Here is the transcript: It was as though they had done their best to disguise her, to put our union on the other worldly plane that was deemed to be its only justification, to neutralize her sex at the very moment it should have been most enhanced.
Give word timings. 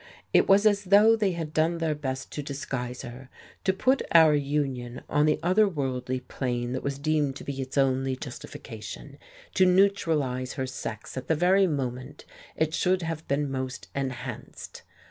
It 0.33 0.49
was 0.49 0.65
as 0.65 0.85
though 0.85 1.15
they 1.15 1.33
had 1.33 1.53
done 1.53 1.77
their 1.77 1.93
best 1.93 2.31
to 2.31 2.41
disguise 2.41 3.03
her, 3.03 3.29
to 3.63 3.71
put 3.71 4.01
our 4.15 4.33
union 4.33 5.03
on 5.07 5.27
the 5.27 5.39
other 5.43 5.67
worldly 5.67 6.21
plane 6.21 6.71
that 6.71 6.81
was 6.81 6.97
deemed 6.97 7.35
to 7.35 7.43
be 7.43 7.61
its 7.61 7.77
only 7.77 8.15
justification, 8.15 9.19
to 9.53 9.67
neutralize 9.67 10.53
her 10.53 10.65
sex 10.65 11.17
at 11.17 11.27
the 11.27 11.35
very 11.35 11.67
moment 11.67 12.25
it 12.55 12.73
should 12.73 13.03
have 13.03 13.27
been 13.27 13.51
most 13.51 13.89
enhanced. 13.93 14.81